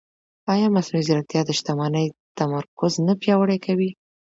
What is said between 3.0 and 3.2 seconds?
نه